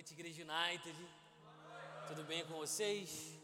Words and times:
noite, 0.00 0.14
Igreja 0.14 0.42
United. 0.42 0.96
Tudo 2.08 2.24
bem 2.24 2.42
com 2.46 2.54
vocês? 2.54 3.38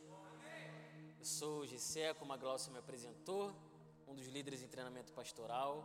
Eu 1.18 1.24
sou 1.26 1.60
o 1.60 1.66
Gessé, 1.66 2.14
como 2.14 2.32
a 2.32 2.36
Glaucia 2.38 2.72
me 2.72 2.78
apresentou, 2.78 3.54
um 4.08 4.14
dos 4.14 4.26
líderes 4.26 4.62
em 4.62 4.66
treinamento 4.66 5.12
pastoral. 5.12 5.84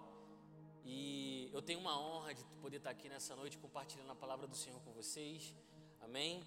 E 0.85 1.49
eu 1.51 1.61
tenho 1.61 1.77
uma 1.81 1.99
honra 1.99 2.33
de 2.33 2.45
poder 2.61 2.77
estar 2.77 2.89
aqui 2.89 3.09
nessa 3.09 3.35
noite 3.35 3.57
compartilhando 3.57 4.11
a 4.11 4.15
palavra 4.15 4.47
do 4.47 4.55
Senhor 4.55 4.79
com 4.79 4.93
vocês. 4.93 5.53
Amém? 5.99 6.41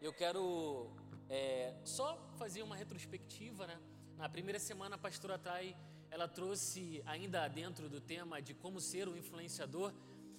Eu 0.00 0.12
quero 0.12 0.90
é, 1.30 1.72
só 1.84 2.18
fazer 2.36 2.64
uma 2.64 2.74
retrospectiva, 2.74 3.64
né? 3.64 3.80
Na 4.16 4.28
primeira 4.28 4.58
semana, 4.58 4.96
a 4.96 4.98
pastora 4.98 5.38
Thay, 5.38 5.76
ela 6.10 6.26
trouxe, 6.26 7.00
ainda 7.06 7.46
dentro 7.46 7.88
do 7.88 8.00
tema 8.00 8.42
de 8.42 8.54
como 8.54 8.80
ser 8.80 9.08
um 9.08 9.16
influenciador, 9.16 9.94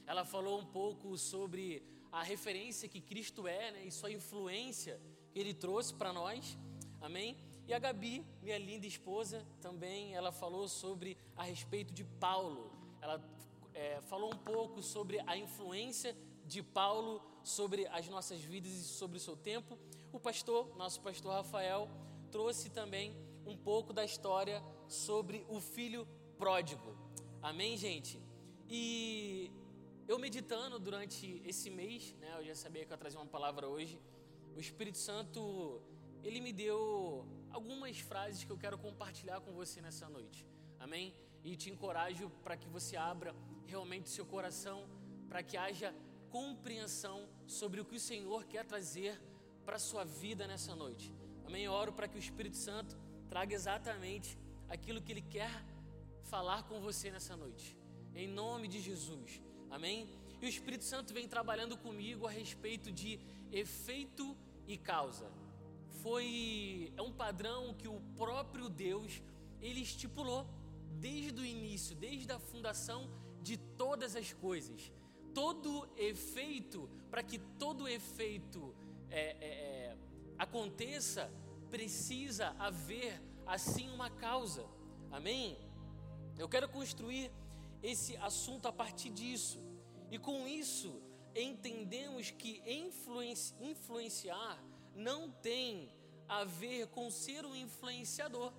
ela 0.06 0.26
falou 0.26 0.60
um 0.60 0.66
pouco 0.66 1.18
sobre 1.18 1.82
a 2.12 2.23
referência 2.23 2.89
que 2.89 3.02
Cristo 3.02 3.48
é 3.48 3.71
né, 3.71 3.84
e 3.86 3.92
sua 3.92 4.12
influência 4.12 5.00
que 5.32 5.39
Ele 5.39 5.54
trouxe 5.54 5.93
para 5.93 6.11
nós, 6.11 6.57
amém? 7.02 7.38
E 7.68 7.74
a 7.74 7.79
Gabi, 7.79 8.25
minha 8.42 8.57
linda 8.57 8.88
esposa, 8.88 9.46
também 9.61 10.16
ela 10.16 10.32
falou 10.32 10.68
sobre 10.68 11.18
a 11.36 11.43
respeito 11.43 11.93
de 11.93 12.04
Paulo. 12.04 12.71
Ela 13.02 13.24
é, 13.74 14.02
falou 14.02 14.33
um 14.33 14.38
pouco 14.38 14.82
sobre 14.82 15.19
a 15.28 15.38
influência 15.38 16.16
de 16.46 16.64
Paulo 16.64 17.21
sobre 17.43 17.88
as 17.88 18.07
nossas 18.07 18.41
vidas 18.41 18.71
e 18.71 18.83
sobre 18.83 19.18
o 19.18 19.19
seu 19.19 19.36
tempo. 19.36 19.78
O 20.11 20.19
pastor, 20.19 20.75
nosso 20.78 21.02
pastor 21.02 21.32
Rafael, 21.32 21.89
trouxe 22.32 22.69
também 22.69 23.16
um 23.46 23.55
pouco 23.55 23.94
da 23.94 24.04
história 24.04 24.64
sobre 24.88 25.46
o 25.47 25.60
filho 25.60 26.07
pródigo. 26.38 26.96
Amém, 27.41 27.78
gente? 27.78 28.19
E 28.68 29.52
eu 30.11 30.18
meditando 30.18 30.79
durante 30.79 31.39
esse 31.45 31.69
mês, 31.69 32.16
né, 32.22 32.30
eu 32.39 32.44
já 32.44 32.55
sabia 32.55 32.83
que 32.83 32.91
eu 32.91 32.95
ia 32.95 32.97
trazer 32.97 33.17
uma 33.17 33.27
palavra 33.27 33.67
hoje. 33.67 34.02
O 34.58 34.59
Espírito 34.59 34.97
Santo, 34.97 35.83
ele 36.23 36.41
me 36.41 36.51
deu 36.51 37.27
algumas 37.51 37.99
frases 37.99 38.43
que 38.43 38.51
eu 38.51 38.57
quero 38.57 38.75
compartilhar 38.85 39.39
com 39.39 39.51
você 39.53 39.79
nessa 39.88 40.09
noite. 40.09 40.47
Amém? 40.79 41.13
E 41.43 41.55
te 41.55 41.69
encorajo 41.69 42.27
para 42.43 42.57
que 42.57 42.67
você 42.67 42.97
abra 42.97 43.35
realmente 43.67 44.09
seu 44.09 44.25
coração, 44.25 44.79
para 45.29 45.43
que 45.43 45.55
haja 45.55 45.93
compreensão 46.31 47.29
sobre 47.45 47.79
o 47.79 47.85
que 47.85 47.97
o 47.97 47.99
Senhor 47.99 48.45
quer 48.45 48.66
trazer 48.66 49.21
para 49.63 49.75
a 49.75 49.85
sua 49.89 50.03
vida 50.03 50.47
nessa 50.47 50.75
noite. 50.75 51.13
Amém? 51.45 51.66
Eu 51.66 51.71
oro 51.71 51.94
para 51.94 52.07
que 52.07 52.17
o 52.17 52.23
Espírito 52.27 52.57
Santo 52.57 52.97
traga 53.29 53.53
exatamente 53.53 54.39
aquilo 54.67 55.03
que 55.03 55.11
ele 55.11 55.21
quer 55.38 55.53
falar 56.23 56.63
com 56.63 56.81
você 56.81 57.11
nessa 57.11 57.38
noite. 57.38 57.77
Em 58.16 58.27
nome 58.27 58.67
de 58.67 58.81
Jesus. 58.81 59.39
Amém? 59.70 60.09
E 60.42 60.45
o 60.45 60.50
Espírito 60.50 60.84
Santo 60.84 61.14
vem 61.14 61.28
trabalhando 61.28 61.78
comigo 61.78 62.25
a 62.25 62.31
respeito 62.31 62.92
de 62.92 63.20
efeito 63.52 64.36
e 64.67 64.78
causa. 64.78 65.31
Foi 66.02 66.94
é 66.95 67.02
um 67.02 67.12
padrão 67.12 67.73
que 67.73 67.88
o 67.88 68.02
próprio 68.16 68.70
Deus 68.70 69.22
ele 69.62 69.81
estipulou 69.81 70.47
desde 71.00 71.42
o 71.42 71.45
início, 71.45 71.95
desde 71.95 72.31
a 72.31 72.40
fundação 72.40 73.09
de 73.42 73.58
todas 73.58 74.16
as 74.16 74.34
coisas. 74.34 74.92
Todo 75.34 75.88
efeito, 75.97 76.90
para 77.09 77.22
que 77.22 77.38
todo 77.38 77.88
efeito 77.88 78.73
é, 79.09 79.20
é, 79.20 79.47
é, 79.47 79.97
aconteça, 80.38 81.31
precisa 81.70 82.56
haver 82.58 83.22
assim 83.45 83.90
uma 83.90 84.09
causa. 84.09 84.66
Amém? 85.12 85.58
Eu 86.38 86.47
quero 86.47 86.70
construir 86.70 87.31
esse 87.81 88.16
assunto 88.17 88.67
a 88.67 88.72
partir 88.72 89.09
disso. 89.09 89.59
E 90.11 90.17
com 90.17 90.47
isso, 90.47 91.02
entendemos 91.35 92.31
que 92.31 92.61
influenci 92.66 93.53
influenciar 93.61 94.63
não 94.95 95.31
tem 95.31 95.91
a 96.27 96.44
ver 96.44 96.88
com 96.88 97.09
ser 97.09 97.45
um 97.45 97.55
influenciador. 97.55 98.53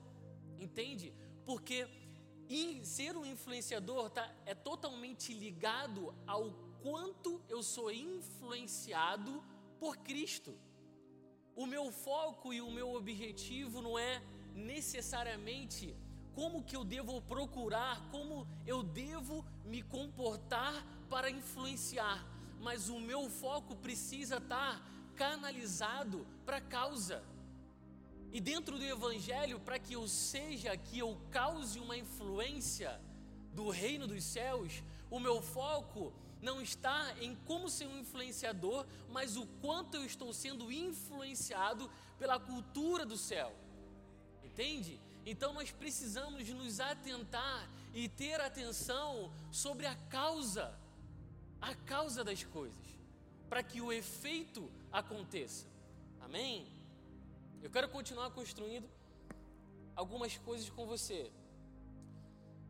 Entende? 0.59 1.13
Porque 1.45 1.87
ser 2.83 3.17
um 3.17 3.25
influenciador 3.25 4.11
tá, 4.11 4.35
é 4.45 4.55
totalmente 4.55 5.33
ligado 5.33 6.15
ao 6.27 6.51
quanto 6.83 7.41
eu 7.49 7.63
sou 7.63 7.93
influenciado 7.93 9.43
por 9.79 9.97
Cristo. 9.99 10.59
O 11.55 11.67
meu 11.67 11.93
foco 11.93 12.53
e 12.53 12.61
o 12.61 12.71
meu 12.71 12.95
objetivo 12.95 13.81
não 13.81 13.99
é 13.99 14.23
necessariamente 14.55 15.97
como 16.41 16.63
que 16.63 16.75
eu 16.75 16.85
devo 16.85 17.21
procurar, 17.21 18.01
como 18.11 18.49
eu 18.67 18.83
devo 18.83 19.45
me 19.67 19.83
comportar 19.83 20.73
para 21.11 21.31
influenciar, 21.31 22.27
mas 22.63 22.89
o 22.89 22.99
meu 22.99 23.29
foco 23.29 23.77
precisa 23.77 24.39
estar 24.39 24.83
canalizado 25.17 26.27
para 26.47 26.57
a 26.57 26.63
causa. 26.63 27.23
E 28.33 28.41
dentro 28.41 28.79
do 28.79 28.85
Evangelho, 28.87 29.61
para 29.61 29.79
que 29.79 29.93
eu 29.93 30.09
seja, 30.09 30.75
que 30.79 30.99
eu 30.99 31.21
cause 31.31 31.79
uma 31.79 31.95
influência 31.99 32.99
do 33.53 33.69
reino 33.69 34.07
dos 34.07 34.25
céus, 34.25 34.83
o 35.11 35.21
meu 35.21 35.43
foco 35.43 36.11
não 36.41 36.63
está 36.63 37.15
em 37.21 37.37
como 37.45 37.69
ser 37.69 37.87
um 37.87 37.99
influenciador, 37.99 38.87
mas 39.11 39.37
o 39.37 39.47
quanto 39.61 39.99
eu 39.99 40.07
estou 40.07 40.33
sendo 40.33 40.73
influenciado 40.73 41.91
pela 42.19 42.41
cultura 42.41 43.05
do 43.05 43.19
céu. 43.19 43.55
Entende? 44.43 44.99
Então 45.31 45.53
nós 45.53 45.71
precisamos 45.71 46.49
nos 46.49 46.81
atentar 46.81 47.71
e 47.95 48.09
ter 48.09 48.41
atenção 48.41 49.33
sobre 49.53 49.87
a 49.87 49.95
causa, 49.95 50.77
a 51.61 51.73
causa 51.93 52.25
das 52.25 52.43
coisas, 52.43 52.87
para 53.49 53.63
que 53.63 53.81
o 53.81 53.93
efeito 53.93 54.69
aconteça. 54.91 55.67
Amém? 56.21 56.67
Eu 57.63 57.71
quero 57.71 57.89
continuar 57.89 58.31
construindo 58.33 58.91
algumas 59.95 60.37
coisas 60.37 60.69
com 60.69 60.85
você. 60.85 61.31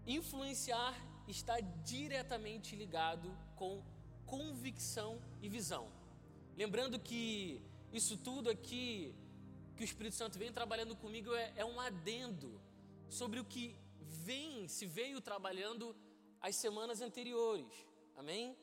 Influenciar 0.06 0.94
está 1.26 1.58
diretamente 1.60 2.76
ligado 2.76 3.34
com 3.56 3.82
convicção 4.26 5.18
e 5.40 5.48
visão. 5.48 5.88
Lembrando 6.58 6.98
que 6.98 7.62
isso 7.90 8.18
tudo 8.18 8.50
aqui 8.50 9.14
que 9.80 9.84
o 9.84 9.92
Espírito 9.92 10.14
Santo 10.14 10.38
vem 10.38 10.52
trabalhando 10.52 10.94
comigo 10.94 11.34
é, 11.34 11.54
é 11.56 11.64
um 11.64 11.80
adendo 11.80 12.60
sobre 13.08 13.40
o 13.40 13.44
que 13.46 13.74
vem, 13.98 14.68
se 14.68 14.84
veio 14.84 15.22
trabalhando 15.22 15.96
as 16.38 16.54
semanas 16.54 17.00
anteriores. 17.00 17.72
Amém? 18.14 18.54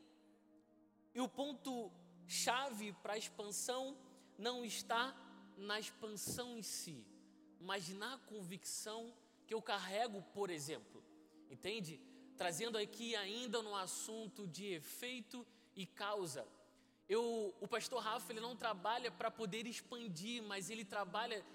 E 1.15 1.19
o 1.19 1.27
ponto 1.27 1.91
chave 2.27 2.93
para 3.01 3.13
a 3.13 3.17
expansão 3.17 3.97
não 4.37 4.63
está 4.63 5.03
na 5.57 5.79
expansão 5.79 6.55
em 6.55 6.61
si, 6.61 7.03
mas 7.59 7.89
na 7.89 8.19
convicção 8.19 9.11
que 9.47 9.55
eu 9.55 9.61
carrego, 9.61 10.21
por 10.35 10.51
exemplo. 10.51 11.03
Entende? 11.49 11.99
Trazendo 12.37 12.77
aqui 12.77 13.15
ainda 13.15 13.63
no 13.63 13.75
assunto 13.75 14.45
de 14.45 14.67
efeito 14.67 15.43
e 15.75 15.83
causa. 15.87 16.47
Eu, 17.09 17.55
o 17.61 17.67
pastor 17.67 18.01
Rafa 18.01 18.31
ele 18.31 18.41
não 18.41 18.55
trabalha 18.55 19.09
para 19.09 19.31
poder 19.31 19.65
expandir, 19.65 20.43
mas 20.43 20.69
ele 20.69 20.83
trabalha 20.83 21.45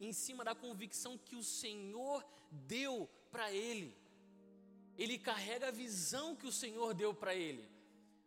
em 0.00 0.12
cima 0.12 0.44
da 0.44 0.54
convicção 0.54 1.16
que 1.16 1.34
o 1.34 1.42
Senhor 1.42 2.24
deu 2.50 3.08
para 3.30 3.50
ele. 3.52 3.96
Ele 4.98 5.18
carrega 5.18 5.68
a 5.68 5.70
visão 5.70 6.36
que 6.36 6.46
o 6.46 6.52
Senhor 6.52 6.92
deu 6.92 7.14
para 7.14 7.34
ele. 7.34 7.68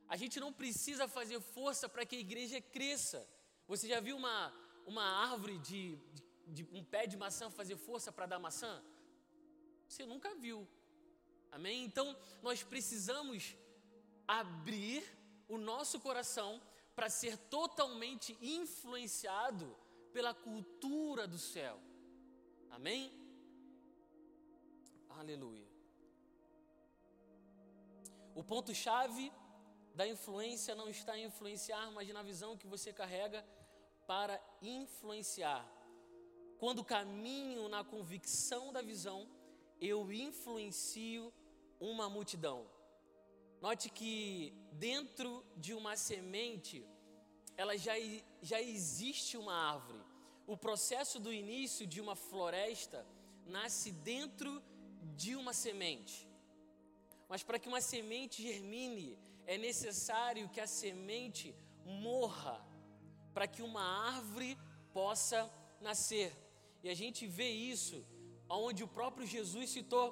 A 0.07 0.17
gente 0.17 0.39
não 0.39 0.51
precisa 0.51 1.07
fazer 1.07 1.39
força 1.39 1.87
para 1.87 2.05
que 2.05 2.15
a 2.15 2.19
igreja 2.19 2.59
cresça. 2.59 3.27
Você 3.67 3.87
já 3.87 3.99
viu 3.99 4.17
uma, 4.17 4.53
uma 4.85 5.03
árvore 5.03 5.57
de, 5.59 5.95
de, 6.47 6.63
de 6.63 6.77
um 6.77 6.83
pé 6.83 7.05
de 7.05 7.15
maçã 7.15 7.49
fazer 7.49 7.77
força 7.77 8.11
para 8.11 8.25
dar 8.25 8.39
maçã? 8.39 8.83
Você 9.87 10.05
nunca 10.05 10.33
viu. 10.35 10.67
Amém? 11.51 11.83
Então 11.83 12.17
nós 12.41 12.63
precisamos 12.63 13.55
abrir 14.27 15.03
o 15.47 15.57
nosso 15.57 15.99
coração 15.99 16.61
para 16.95 17.09
ser 17.09 17.37
totalmente 17.37 18.37
influenciado 18.41 19.75
pela 20.13 20.33
cultura 20.33 21.27
do 21.27 21.37
céu. 21.37 21.79
Amém? 22.69 23.11
Aleluia. 25.09 25.67
O 28.33 28.43
ponto-chave 28.43 29.31
da 29.93 30.07
influência 30.07 30.73
não 30.73 30.89
está 30.89 31.17
em 31.17 31.25
influenciar, 31.25 31.91
mas 31.91 32.07
na 32.09 32.23
visão 32.23 32.57
que 32.57 32.67
você 32.67 32.93
carrega 32.93 33.45
para 34.07 34.41
influenciar. 34.61 35.65
Quando 36.57 36.83
caminho 36.83 37.67
na 37.67 37.83
convicção 37.83 38.71
da 38.71 38.81
visão, 38.81 39.27
eu 39.79 40.11
influencio 40.11 41.33
uma 41.79 42.09
multidão. 42.09 42.69
Note 43.61 43.89
que 43.89 44.51
dentro 44.71 45.45
de 45.55 45.71
uma 45.73 45.95
semente, 45.95 46.83
ela 47.55 47.77
já, 47.77 47.93
já 48.41 48.59
existe 48.59 49.37
uma 49.37 49.53
árvore. 49.53 50.01
O 50.47 50.57
processo 50.57 51.19
do 51.19 51.31
início 51.31 51.85
de 51.85 52.01
uma 52.01 52.15
floresta 52.15 53.05
nasce 53.45 53.91
dentro 53.91 54.61
de 55.15 55.35
uma 55.35 55.53
semente. 55.53 56.27
Mas 57.29 57.43
para 57.43 57.59
que 57.59 57.69
uma 57.69 57.81
semente 57.81 58.41
germine, 58.41 59.15
é 59.45 59.59
necessário 59.59 60.49
que 60.49 60.59
a 60.59 60.65
semente 60.65 61.55
morra. 61.85 62.65
para 63.33 63.47
que 63.47 63.61
uma 63.61 63.83
árvore 64.15 64.57
possa 64.91 65.49
nascer. 65.79 66.35
E 66.83 66.89
a 66.89 66.93
gente 66.93 67.27
vê 67.27 67.49
isso 67.49 68.03
onde 68.49 68.83
o 68.83 68.87
próprio 68.87 69.25
Jesus 69.25 69.69
citou 69.69 70.07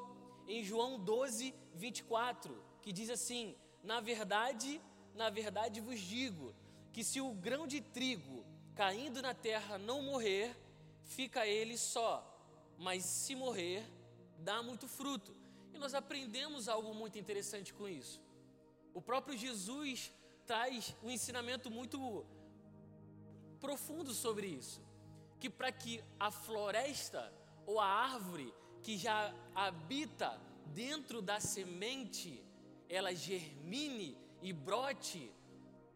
em 0.47 0.63
João 0.63 0.99
12, 0.99 1.53
24, 1.75 2.69
que 2.89 2.93
diz 2.93 3.11
assim: 3.11 3.55
Na 3.83 3.99
verdade, 3.99 4.81
na 5.13 5.29
verdade 5.29 5.79
vos 5.79 5.99
digo 5.99 6.55
que 6.91 7.03
se 7.03 7.21
o 7.21 7.31
grão 7.31 7.67
de 7.67 7.81
trigo 7.81 8.43
caindo 8.73 9.21
na 9.21 9.31
terra 9.31 9.77
não 9.77 10.01
morrer, 10.01 10.57
fica 11.03 11.45
ele 11.45 11.77
só, 11.77 12.11
mas 12.79 13.05
se 13.05 13.35
morrer, 13.35 13.83
dá 14.39 14.63
muito 14.63 14.87
fruto. 14.87 15.31
E 15.71 15.77
nós 15.77 15.93
aprendemos 15.93 16.67
algo 16.67 16.91
muito 16.95 17.19
interessante 17.19 17.71
com 17.75 17.87
isso. 17.87 18.19
O 18.91 19.03
próprio 19.03 19.37
Jesus 19.37 20.11
traz 20.47 20.95
um 21.03 21.11
ensinamento 21.11 21.69
muito 21.69 22.25
profundo 23.59 24.15
sobre 24.15 24.47
isso, 24.47 24.81
que 25.39 25.47
para 25.47 25.71
que 25.71 26.03
a 26.19 26.31
floresta 26.31 27.31
ou 27.67 27.79
a 27.79 27.85
árvore 27.85 28.51
que 28.81 28.97
já 28.97 29.31
habita 29.53 30.41
dentro 30.73 31.21
da 31.21 31.39
semente, 31.39 32.48
ela 32.89 33.13
germine 33.13 34.17
e 34.41 34.51
brote, 34.51 35.31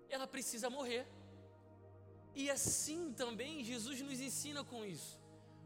ela 0.10 0.28
precisa 0.28 0.70
morrer. 0.70 1.08
E 2.36 2.50
assim 2.50 3.14
também 3.14 3.64
Jesus 3.64 4.00
nos 4.02 4.20
ensina 4.20 4.64
com 4.64 4.86
isso, 4.86 5.20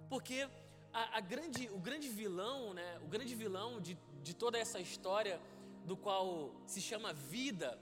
porque 0.10 0.50
a, 0.94 1.18
a 1.18 1.22
grande, 1.22 1.70
o 1.70 1.80
grande 1.80 2.10
vilão, 2.10 2.74
né, 2.74 3.00
o 3.04 3.08
grande 3.08 3.36
vilão 3.36 3.80
de, 3.80 3.98
de 4.24 4.34
toda 4.34 4.58
essa 4.58 4.80
história 4.80 5.40
do 5.86 5.96
qual 5.96 6.54
se 6.66 6.82
chama 6.82 7.14
vida 7.14 7.80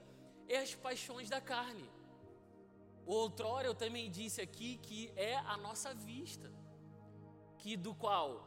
é 0.48 0.58
as 0.58 0.74
paixões 0.74 1.28
da 1.28 1.40
carne. 1.40 1.88
Outrora 3.04 3.66
eu 3.66 3.74
também 3.74 4.10
disse 4.10 4.40
aqui 4.40 4.78
que 4.78 5.12
é 5.16 5.36
a 5.36 5.56
nossa 5.56 5.94
vista, 5.94 6.52
que 7.58 7.76
do 7.76 7.94
qual 7.94 8.44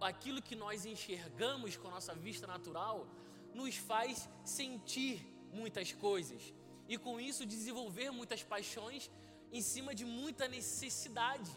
aquilo 0.00 0.42
que 0.42 0.54
nós 0.54 0.84
enxergamos 0.84 1.76
com 1.76 1.88
a 1.88 1.92
nossa 1.92 2.14
vista 2.14 2.46
natural 2.46 3.06
nos 3.54 3.76
faz 3.76 4.28
sentir 4.44 5.26
muitas 5.52 5.92
coisas 5.92 6.54
e 6.88 6.98
com 6.98 7.20
isso 7.20 7.46
desenvolver 7.46 8.10
muitas 8.10 8.42
paixões 8.42 9.10
em 9.52 9.60
cima 9.60 9.94
de 9.94 10.04
muita 10.04 10.48
necessidade, 10.48 11.50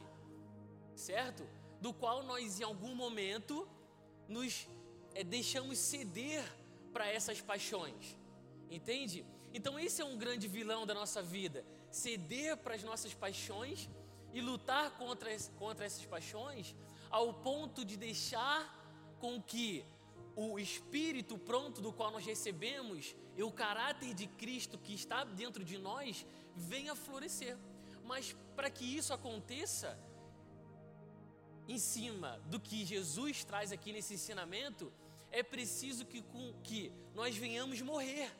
certo? 0.95 1.47
Do 1.79 1.93
qual 1.93 2.23
nós 2.23 2.59
em 2.59 2.63
algum 2.63 2.93
momento 2.93 3.67
nos 4.27 4.67
é, 5.13 5.23
deixamos 5.23 5.77
ceder 5.77 6.43
para 6.91 7.07
essas 7.07 7.41
paixões, 7.41 8.17
entende? 8.69 9.25
Então 9.53 9.79
esse 9.79 10.01
é 10.01 10.05
um 10.05 10.17
grande 10.17 10.47
vilão 10.47 10.85
da 10.85 10.93
nossa 10.93 11.21
vida, 11.21 11.65
ceder 11.89 12.57
para 12.57 12.75
as 12.75 12.83
nossas 12.83 13.13
paixões 13.13 13.89
e 14.33 14.41
lutar 14.41 14.91
contra, 14.97 15.29
contra 15.57 15.85
essas 15.85 16.05
paixões 16.05 16.75
ao 17.09 17.33
ponto 17.33 17.85
de 17.85 17.95
deixar 17.95 19.15
com 19.19 19.41
que 19.41 19.85
o 20.35 20.59
espírito 20.59 21.37
pronto 21.37 21.81
do 21.81 21.93
qual 21.93 22.11
nós 22.11 22.25
recebemos 22.25 23.15
e 23.37 23.43
o 23.43 23.51
caráter 23.51 24.13
de 24.13 24.27
Cristo 24.27 24.77
que 24.77 24.93
está 24.93 25.23
dentro 25.23 25.63
de 25.63 25.77
nós 25.77 26.25
venha 26.55 26.95
florescer. 26.95 27.57
Mas 28.03 28.35
para 28.55 28.69
que 28.69 28.85
isso 28.85 29.13
aconteça, 29.13 29.97
em 31.67 31.79
cima 31.79 32.39
do 32.45 32.59
que 32.59 32.85
Jesus 32.85 33.43
traz 33.43 33.71
aqui 33.71 33.91
nesse 33.91 34.13
ensinamento, 34.13 34.91
é 35.31 35.41
preciso 35.41 36.05
que, 36.05 36.23
que 36.63 36.91
nós 37.13 37.35
venhamos 37.35 37.81
morrer, 37.81 38.31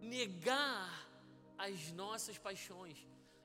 negar 0.00 1.08
as 1.58 1.92
nossas 1.92 2.38
paixões, 2.38 2.96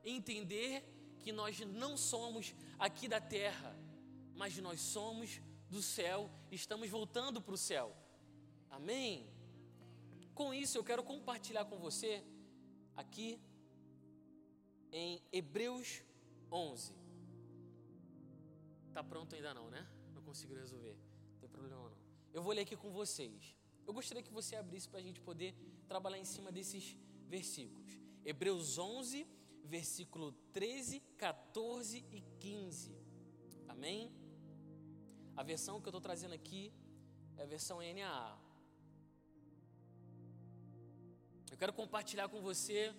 entender 0.03 0.83
que 1.19 1.31
nós 1.31 1.59
não 1.59 1.97
somos 1.97 2.55
aqui 2.79 3.07
da 3.07 3.19
terra, 3.19 3.77
mas 4.35 4.57
nós 4.57 4.79
somos 4.79 5.41
do 5.69 5.81
céu, 5.81 6.29
estamos 6.51 6.89
voltando 6.89 7.41
para 7.41 7.53
o 7.53 7.57
céu. 7.57 7.95
Amém? 8.69 9.29
Com 10.33 10.53
isso 10.53 10.77
eu 10.77 10.83
quero 10.83 11.03
compartilhar 11.03 11.65
com 11.65 11.77
você 11.77 12.23
aqui 12.95 13.39
em 14.91 15.21
Hebreus 15.31 16.03
11. 16.51 16.93
Tá 18.93 19.03
pronto 19.03 19.35
ainda 19.35 19.53
não, 19.53 19.69
né? 19.69 19.87
Não 20.13 20.21
consigo 20.21 20.53
resolver. 20.55 20.97
Não 21.33 21.39
tem 21.39 21.49
problema 21.49 21.75
não. 21.75 21.97
Eu 22.33 22.41
vou 22.41 22.53
ler 22.53 22.61
aqui 22.61 22.75
com 22.75 22.91
vocês. 22.91 23.55
Eu 23.85 23.93
gostaria 23.93 24.23
que 24.23 24.31
você 24.31 24.55
abrisse 24.55 24.87
para 24.89 24.99
a 24.99 25.03
gente 25.03 25.19
poder 25.21 25.55
trabalhar 25.87 26.17
em 26.17 26.25
cima 26.25 26.51
desses 26.51 26.97
versículos. 27.27 27.99
Hebreus 28.25 28.77
11, 28.77 29.25
versículo 29.63 30.31
13, 30.51 30.99
14 31.17 32.05
e 32.11 32.21
15. 32.39 32.95
Amém? 33.67 34.11
A 35.37 35.43
versão 35.43 35.79
que 35.79 35.87
eu 35.87 35.91
estou 35.91 36.01
trazendo 36.01 36.33
aqui 36.33 36.73
é 37.37 37.43
a 37.43 37.45
versão 37.45 37.77
NAA. 37.79 38.37
Eu 41.51 41.57
quero 41.57 41.71
compartilhar 41.71 42.27
com 42.27 42.41
você 42.41 42.93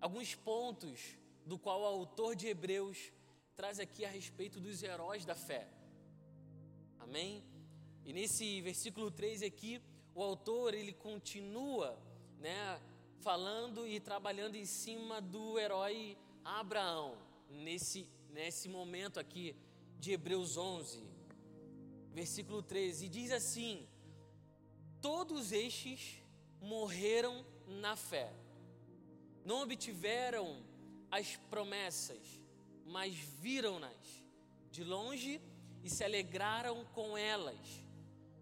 alguns 0.00 0.34
pontos 0.34 1.16
do 1.46 1.58
qual 1.58 1.80
o 1.80 1.86
autor 1.86 2.36
de 2.36 2.46
Hebreus 2.46 3.10
traz 3.54 3.80
aqui 3.80 4.04
a 4.04 4.10
respeito 4.10 4.60
dos 4.60 4.82
heróis 4.82 5.24
da 5.24 5.34
fé. 5.34 5.66
Amém? 6.98 7.42
E 8.04 8.12
nesse 8.12 8.60
versículo 8.60 9.10
3 9.10 9.42
aqui, 9.42 9.80
o 10.14 10.22
autor 10.22 10.74
ele 10.74 10.92
continua, 10.92 11.98
né, 12.38 12.78
falando 13.20 13.88
e 13.88 13.98
trabalhando 13.98 14.56
em 14.56 14.66
cima 14.66 15.22
do 15.22 15.58
herói 15.58 16.18
Abraão, 16.44 17.16
nesse 17.48 18.06
nesse 18.36 18.68
momento 18.68 19.18
aqui 19.18 19.56
de 19.98 20.12
Hebreus 20.12 20.58
11, 20.58 21.02
versículo 22.18 22.62
13, 22.62 23.06
e 23.06 23.08
diz 23.08 23.30
assim: 23.30 23.86
Todos 25.00 25.52
estes 25.52 26.00
morreram 26.60 27.44
na 27.66 27.94
fé 27.94 28.32
não 29.46 29.62
obtiveram 29.62 30.60
as 31.08 31.36
promessas, 31.48 32.18
mas 32.84 33.14
viram-nas 33.14 34.24
de 34.72 34.82
longe 34.82 35.40
e 35.84 35.88
se 35.88 36.02
alegraram 36.02 36.84
com 36.86 37.16
elas, 37.16 37.56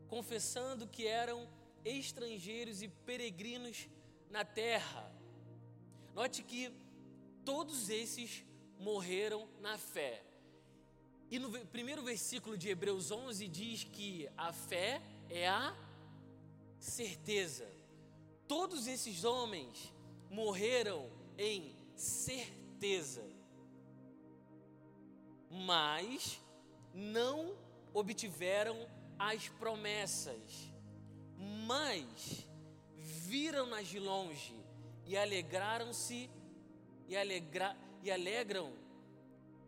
confessando 0.08 0.88
que 0.88 1.06
eram 1.06 1.46
estrangeiros 1.84 2.80
e 2.80 2.88
peregrinos 2.88 3.86
na 4.30 4.46
terra. 4.46 5.12
Note 6.14 6.42
que 6.42 6.72
todos 7.44 7.90
esses 7.90 8.42
morreram 8.78 9.46
na 9.60 9.76
fé. 9.76 10.24
E 11.30 11.38
no 11.38 11.50
primeiro 11.66 12.02
versículo 12.02 12.56
de 12.56 12.68
Hebreus 12.68 13.10
11 13.10 13.48
diz 13.48 13.84
que 13.84 14.28
a 14.36 14.52
fé 14.52 15.02
é 15.28 15.48
a 15.48 15.74
certeza. 16.78 17.66
Todos 18.46 18.86
esses 18.86 19.24
homens 19.24 19.92
morreram 20.30 21.10
em 21.38 21.74
certeza, 21.96 23.24
mas 25.50 26.40
não 26.92 27.56
obtiveram 27.92 28.88
as 29.18 29.48
promessas, 29.48 30.72
mas 31.66 32.46
viram-nas 32.96 33.88
de 33.88 33.98
longe 33.98 34.54
e 35.06 35.16
alegraram-se 35.16 36.30
e, 37.08 37.16
alegra, 37.16 37.76
e 38.02 38.10
alegram 38.10 38.83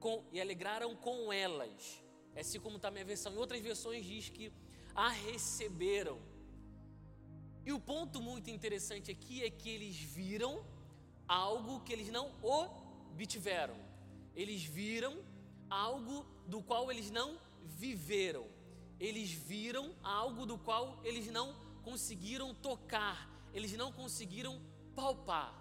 com, 0.06 0.22
e 0.32 0.40
alegraram 0.40 0.94
com 0.94 1.32
elas. 1.32 2.00
É 2.32 2.40
assim 2.42 2.60
como 2.60 2.76
está 2.76 2.88
a 2.88 2.90
minha 2.92 3.04
versão. 3.04 3.32
Em 3.32 3.38
outras 3.38 3.60
versões 3.60 4.06
diz 4.06 4.28
que 4.28 4.52
a 4.94 5.08
receberam. 5.08 6.18
E 7.64 7.72
o 7.72 7.80
ponto 7.80 8.22
muito 8.22 8.48
interessante 8.48 9.10
aqui 9.10 9.42
é 9.42 9.50
que 9.50 9.68
eles 9.68 9.96
viram 9.96 10.64
algo 11.26 11.80
que 11.80 11.92
eles 11.92 12.08
não 12.08 12.26
obtiveram. 12.40 13.76
Eles 14.36 14.62
viram 14.62 15.14
algo 15.68 16.24
do 16.46 16.62
qual 16.62 16.88
eles 16.92 17.10
não 17.10 17.40
viveram. 17.64 18.46
Eles 19.00 19.32
viram 19.32 19.92
algo 20.04 20.46
do 20.46 20.56
qual 20.56 21.00
eles 21.02 21.26
não 21.26 21.48
conseguiram 21.82 22.54
tocar, 22.54 23.28
eles 23.52 23.72
não 23.72 23.90
conseguiram 23.92 24.60
palpar. 24.94 25.52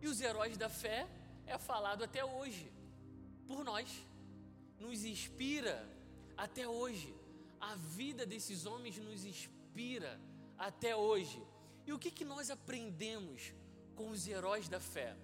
E 0.00 0.08
os 0.08 0.20
heróis 0.20 0.56
da 0.56 0.68
fé 0.68 1.08
é 1.46 1.56
falado 1.56 2.02
até 2.02 2.24
hoje 2.24 2.75
nós. 3.76 4.06
Nos 4.80 5.04
inspira 5.04 5.76
até 6.36 6.66
hoje. 6.66 7.14
A 7.60 7.74
vida 7.76 8.24
desses 8.24 8.64
homens 8.64 8.96
nos 8.96 9.24
inspira 9.24 10.18
até 10.56 10.96
hoje. 10.96 11.42
E 11.86 11.92
o 11.92 11.98
que, 11.98 12.10
que 12.10 12.24
nós 12.24 12.50
aprendemos 12.50 13.52
com 13.94 14.10
os 14.10 14.26
heróis 14.26 14.68
da 14.68 14.80
fé? 14.80 15.16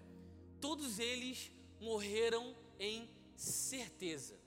Todos 0.60 0.98
eles 0.98 1.50
morreram 1.80 2.54
em 2.78 3.10
certeza. 3.36 4.38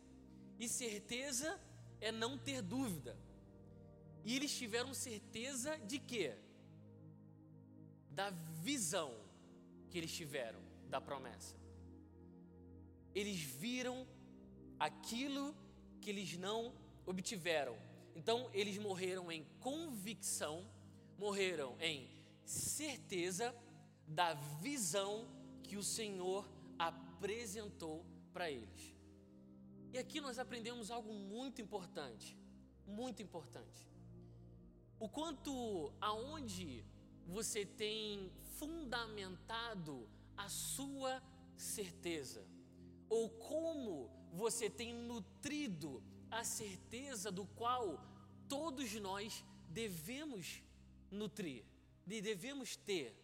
E 0.59 0.67
certeza 0.69 1.59
é 1.99 2.11
não 2.11 2.37
ter 2.37 2.61
dúvida. 2.61 3.17
E 4.23 4.35
eles 4.35 4.55
tiveram 4.55 4.93
certeza 4.93 5.77
de 5.79 5.99
quê? 5.99 6.35
Da 8.11 8.29
visão 8.61 9.13
que 9.89 9.97
eles 9.97 10.11
tiveram 10.11 10.59
da 10.89 11.01
promessa. 11.01 11.64
Eles 13.15 13.39
viram 13.39 14.05
aquilo 14.77 15.55
que 16.01 16.09
eles 16.09 16.37
não 16.37 16.75
obtiveram. 17.05 17.77
Então, 18.13 18.49
eles 18.53 18.77
morreram 18.77 19.31
em 19.31 19.43
convicção, 19.59 20.69
morreram 21.17 21.75
em 21.79 22.09
certeza 22.43 23.55
da 24.07 24.33
visão 24.33 25.27
que 25.63 25.77
o 25.77 25.83
Senhor 25.83 26.47
apresentou 26.77 28.05
para 28.33 28.51
eles. 28.51 28.93
E 29.93 29.97
aqui 29.97 30.19
nós 30.19 30.37
aprendemos 30.37 30.91
algo 30.91 31.13
muito 31.13 31.61
importante, 31.61 32.37
muito 32.85 33.21
importante. 33.21 33.89
O 34.99 35.07
quanto 35.07 35.93
aonde 36.01 36.85
você 37.25 37.65
tem 37.65 38.29
fundamentado 38.57 40.07
a 40.37 40.47
sua 40.49 41.23
certeza, 41.55 42.45
ou 43.09 43.29
como 43.29 44.09
você 44.33 44.69
tem 44.69 44.93
nutrido 44.93 46.03
a 46.29 46.43
certeza 46.43 47.31
do 47.31 47.45
qual 47.45 47.99
todos 48.47 48.93
nós 48.95 49.43
devemos 49.69 50.61
nutrir, 51.09 51.63
devemos 52.05 52.75
ter. 52.75 53.15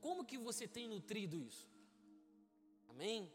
Como 0.00 0.24
que 0.24 0.38
você 0.38 0.66
tem 0.66 0.88
nutrido 0.88 1.40
isso? 1.40 1.68
Amém? 2.88 3.32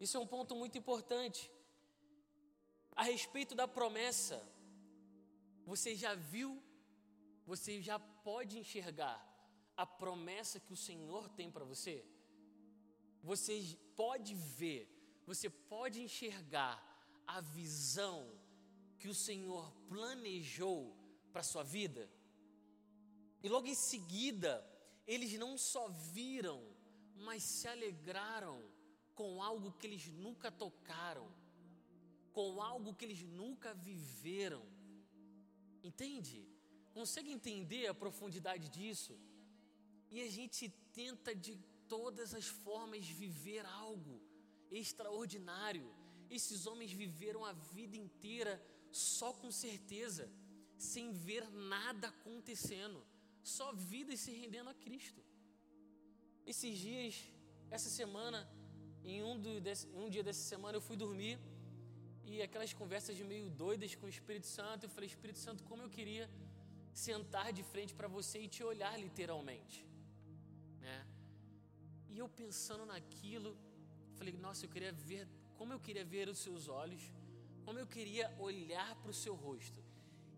Isso 0.00 0.16
é 0.16 0.20
um 0.20 0.26
ponto 0.26 0.54
muito 0.54 0.78
importante. 0.78 1.50
A 2.94 3.02
respeito 3.02 3.54
da 3.54 3.68
promessa, 3.68 4.42
você 5.64 5.94
já 5.94 6.14
viu, 6.14 6.62
você 7.46 7.80
já 7.80 7.98
pode 7.98 8.58
enxergar 8.58 9.24
a 9.76 9.86
promessa 9.86 10.58
que 10.58 10.72
o 10.72 10.76
Senhor 10.76 11.28
tem 11.30 11.50
para 11.50 11.64
você? 11.64 12.04
Você 13.22 13.76
pode 13.96 14.34
ver, 14.34 14.88
você 15.26 15.50
pode 15.50 16.00
enxergar 16.00 16.82
a 17.26 17.40
visão 17.40 18.30
que 18.98 19.08
o 19.08 19.14
Senhor 19.14 19.72
planejou 19.88 20.96
para 21.32 21.40
a 21.40 21.44
sua 21.44 21.62
vida? 21.62 22.08
E 23.42 23.48
logo 23.48 23.66
em 23.66 23.74
seguida, 23.74 24.64
eles 25.06 25.32
não 25.38 25.56
só 25.56 25.88
viram, 25.88 26.62
mas 27.16 27.42
se 27.42 27.68
alegraram 27.68 28.62
com 29.14 29.42
algo 29.42 29.72
que 29.72 29.86
eles 29.86 30.06
nunca 30.06 30.50
tocaram, 30.50 31.28
com 32.32 32.62
algo 32.62 32.94
que 32.94 33.04
eles 33.04 33.22
nunca 33.22 33.74
viveram. 33.74 34.64
Entende? 35.82 36.46
Consegue 36.92 37.30
entender 37.30 37.86
a 37.86 37.94
profundidade 37.94 38.68
disso? 38.68 39.18
E 40.10 40.20
a 40.20 40.30
gente 40.30 40.68
tenta 40.92 41.34
de 41.34 41.58
todas 41.88 42.34
as 42.40 42.46
formas 42.46 43.06
viver 43.22 43.64
algo 43.66 44.20
extraordinário. 44.70 45.88
Esses 46.30 46.66
homens 46.66 46.92
viveram 46.92 47.44
a 47.44 47.52
vida 47.52 47.96
inteira 47.96 48.54
só 48.90 49.32
com 49.32 49.50
certeza, 49.50 50.30
sem 50.76 51.12
ver 51.12 51.48
nada 51.50 52.08
acontecendo, 52.08 53.04
só 53.42 53.72
vida 53.72 54.16
se 54.16 54.30
rendendo 54.30 54.70
a 54.70 54.74
Cristo. 54.74 55.22
Esses 56.46 56.78
dias, 56.78 57.14
essa 57.70 57.90
semana, 57.90 58.48
em 59.04 59.22
um, 59.22 59.38
do, 59.38 59.60
desse, 59.60 59.86
um 59.88 60.08
dia 60.08 60.22
dessa 60.22 60.44
semana 60.52 60.76
eu 60.76 60.80
fui 60.80 60.96
dormir 60.96 61.38
e 62.24 62.42
aquelas 62.42 62.72
conversas 62.72 63.18
meio 63.20 63.48
doidas 63.50 63.94
com 63.94 64.06
o 64.06 64.08
Espírito 64.08 64.46
Santo, 64.46 64.84
eu 64.84 64.90
falei, 64.90 65.08
Espírito 65.08 65.38
Santo, 65.38 65.64
como 65.64 65.82
eu 65.82 65.88
queria 65.88 66.28
sentar 66.92 67.52
de 67.52 67.62
frente 67.62 67.94
para 67.94 68.08
você 68.08 68.40
e 68.40 68.48
te 68.48 68.62
olhar 68.62 68.98
literalmente? 69.00 69.87
E 72.18 72.20
eu 72.20 72.28
pensando 72.28 72.84
naquilo, 72.84 73.50
falei, 74.16 74.32
nossa, 74.44 74.64
eu 74.64 74.70
queria 74.74 74.92
ver, 75.10 75.24
como 75.56 75.72
eu 75.72 75.78
queria 75.86 76.04
ver 76.04 76.26
os 76.32 76.38
seus 76.46 76.62
olhos, 76.66 77.02
como 77.64 77.78
eu 77.78 77.86
queria 77.86 78.26
olhar 78.46 78.88
para 79.00 79.12
o 79.12 79.14
seu 79.14 79.34
rosto. 79.36 79.80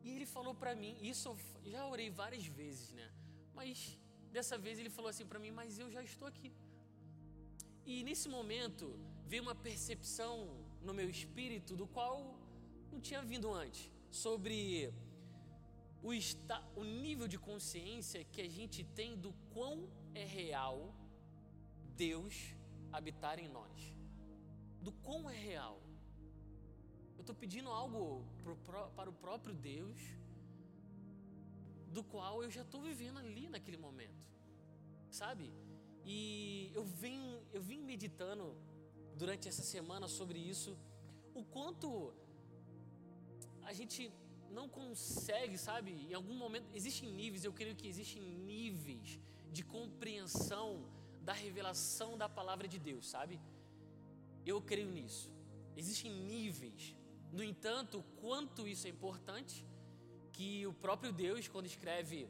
E 0.04 0.10
ele 0.14 0.26
falou 0.26 0.54
para 0.54 0.74
mim, 0.82 0.92
isso 1.00 1.24
eu 1.30 1.38
já 1.72 1.86
orei 1.86 2.10
várias 2.10 2.44
vezes, 2.58 2.92
né? 2.92 3.06
Mas 3.54 3.98
dessa 4.30 4.58
vez 4.58 4.78
ele 4.78 4.90
falou 4.90 5.08
assim 5.08 5.24
para 5.24 5.38
mim, 5.38 5.52
mas 5.60 5.78
eu 5.78 5.90
já 5.96 6.02
estou 6.02 6.28
aqui. 6.28 6.52
E 7.86 8.04
nesse 8.04 8.28
momento 8.28 8.86
veio 9.26 9.42
uma 9.48 9.54
percepção 9.54 10.36
no 10.82 10.92
meu 10.92 11.08
espírito 11.08 11.74
do 11.82 11.86
qual 11.86 12.38
não 12.92 13.00
tinha 13.00 13.22
vindo 13.22 13.50
antes, 13.50 13.90
sobre 14.10 14.92
o, 16.02 16.12
esta, 16.12 16.60
o 16.76 16.84
nível 16.84 17.26
de 17.26 17.38
consciência 17.38 18.22
que 18.22 18.42
a 18.42 18.50
gente 18.58 18.84
tem 19.00 19.16
do 19.16 19.32
quão 19.54 19.88
é 20.14 20.26
real 20.26 20.99
Deus 22.06 22.34
habitar 22.96 23.38
em 23.44 23.48
nós. 23.58 23.78
Do 24.86 24.92
quão 25.06 25.22
é 25.28 25.38
real. 25.50 25.78
Eu 27.16 27.22
estou 27.24 27.36
pedindo 27.42 27.68
algo 27.80 28.02
pro, 28.42 28.56
para 28.96 29.10
o 29.12 29.16
próprio 29.24 29.54
Deus, 29.54 29.98
do 31.96 32.02
qual 32.12 32.42
eu 32.44 32.50
já 32.56 32.62
estou 32.62 32.80
vivendo 32.80 33.18
ali 33.24 33.44
naquele 33.54 33.76
momento, 33.86 34.24
sabe? 35.20 35.46
E 36.04 36.70
eu 36.78 36.84
vim, 37.02 37.20
eu 37.52 37.62
vim 37.70 37.80
meditando 37.92 38.46
durante 39.22 39.46
essa 39.50 39.64
semana 39.74 40.08
sobre 40.08 40.38
isso, 40.52 40.70
o 41.34 41.42
quanto 41.56 41.90
a 43.70 43.74
gente 43.78 44.10
não 44.58 44.66
consegue, 44.78 45.58
sabe? 45.58 45.90
Em 46.08 46.14
algum 46.20 46.36
momento, 46.44 46.66
existem 46.80 47.10
níveis, 47.20 47.44
eu 47.44 47.52
creio 47.60 47.76
que 47.76 47.88
existem 47.92 48.22
níveis 48.52 49.20
de 49.56 49.62
compreensão 49.76 50.68
da 51.22 51.32
revelação 51.32 52.16
da 52.16 52.28
palavra 52.28 52.66
de 52.66 52.78
Deus, 52.78 53.08
sabe? 53.08 53.40
Eu 54.44 54.60
creio 54.60 54.90
nisso. 54.90 55.32
Existem 55.76 56.12
níveis. 56.12 56.96
No 57.32 57.42
entanto, 57.42 58.04
quanto 58.20 58.66
isso 58.66 58.86
é 58.86 58.90
importante, 58.90 59.66
que 60.32 60.66
o 60.66 60.72
próprio 60.72 61.12
Deus, 61.12 61.46
quando 61.48 61.66
escreve 61.66 62.28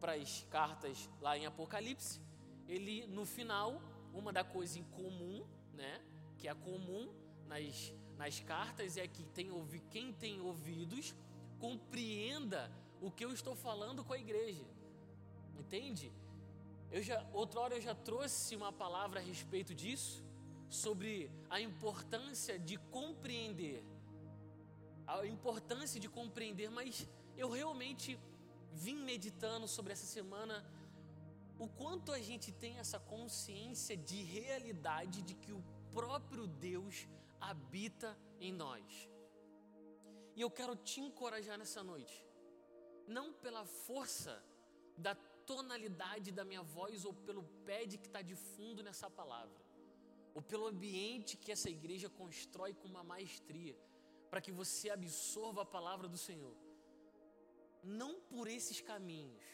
para 0.00 0.14
as 0.14 0.44
cartas 0.50 1.08
lá 1.20 1.38
em 1.38 1.46
Apocalipse, 1.46 2.20
ele 2.66 3.06
no 3.06 3.24
final, 3.24 3.80
uma 4.12 4.32
da 4.32 4.44
coisa 4.44 4.78
em 4.78 4.84
comum, 4.84 5.46
né, 5.72 6.00
que 6.38 6.48
é 6.48 6.54
comum 6.54 7.12
nas, 7.46 7.92
nas 8.16 8.40
cartas 8.40 8.96
é 8.96 9.06
que 9.06 9.24
tem, 9.24 9.50
quem 9.90 10.12
tem 10.12 10.40
ouvidos 10.40 11.14
compreenda 11.58 12.70
o 13.00 13.10
que 13.10 13.24
eu 13.24 13.32
estou 13.32 13.54
falando 13.54 14.04
com 14.04 14.12
a 14.12 14.18
igreja. 14.18 14.64
Entende? 15.58 16.12
Eu 16.96 17.02
já, 17.02 17.26
eu 17.72 17.80
já 17.80 17.92
trouxe 17.92 18.54
uma 18.54 18.72
palavra 18.72 19.18
a 19.18 19.22
respeito 19.22 19.74
disso, 19.74 20.24
sobre 20.70 21.28
a 21.50 21.60
importância 21.60 22.56
de 22.56 22.76
compreender. 22.98 23.84
A 25.04 25.26
importância 25.26 25.98
de 25.98 26.08
compreender, 26.08 26.70
mas 26.70 27.04
eu 27.36 27.50
realmente 27.50 28.16
vim 28.70 28.98
meditando 29.02 29.66
sobre 29.66 29.92
essa 29.92 30.06
semana 30.06 30.64
o 31.58 31.66
quanto 31.66 32.12
a 32.12 32.20
gente 32.20 32.52
tem 32.52 32.78
essa 32.78 33.00
consciência 33.00 33.96
de 33.96 34.22
realidade 34.22 35.20
de 35.22 35.34
que 35.34 35.52
o 35.52 35.64
próprio 35.92 36.46
Deus 36.46 37.08
habita 37.40 38.16
em 38.38 38.52
nós. 38.52 39.10
E 40.36 40.40
eu 40.40 40.48
quero 40.48 40.76
te 40.76 41.00
encorajar 41.00 41.58
nessa 41.58 41.82
noite, 41.82 42.24
não 43.08 43.32
pela 43.32 43.64
força 43.64 44.40
da 44.96 45.16
tonalidade 45.50 46.30
da 46.38 46.44
minha 46.50 46.62
voz 46.62 47.04
ou 47.04 47.14
pelo 47.26 47.44
pad 47.66 47.90
que 47.98 48.08
está 48.10 48.22
de 48.30 48.34
fundo 48.34 48.82
nessa 48.82 49.08
palavra, 49.20 49.60
ou 50.34 50.42
pelo 50.42 50.66
ambiente 50.66 51.36
que 51.36 51.52
essa 51.52 51.70
igreja 51.70 52.08
constrói 52.08 52.72
com 52.74 52.88
uma 52.88 53.04
maestria, 53.04 53.76
para 54.30 54.40
que 54.44 54.52
você 54.60 54.90
absorva 54.90 55.62
a 55.62 55.72
palavra 55.76 56.08
do 56.08 56.18
Senhor. 56.18 56.56
Não 57.82 58.12
por 58.30 58.48
esses 58.48 58.80
caminhos, 58.80 59.44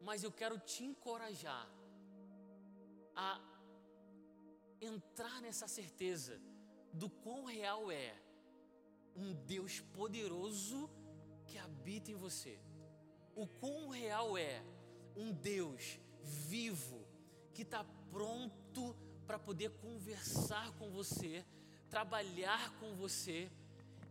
mas 0.00 0.22
eu 0.22 0.32
quero 0.32 0.58
te 0.58 0.82
encorajar 0.84 1.66
a 3.14 3.40
entrar 4.80 5.40
nessa 5.40 5.66
certeza 5.68 6.40
do 6.92 7.08
quão 7.08 7.44
real 7.44 7.90
é 7.90 8.14
um 9.14 9.32
Deus 9.32 9.80
poderoso 9.80 10.90
que 11.46 11.56
habita 11.58 12.10
em 12.10 12.14
você. 12.14 12.58
O 13.34 13.46
quão 13.46 13.88
real 13.88 14.36
é 14.36 14.62
um 15.16 15.32
Deus 15.32 15.98
vivo 16.22 17.04
que 17.54 17.62
está 17.62 17.84
pronto 18.10 18.94
para 19.26 19.38
poder 19.38 19.70
conversar 19.70 20.72
com 20.72 20.90
você, 20.90 21.44
trabalhar 21.90 22.78
com 22.78 22.94
você, 22.94 23.50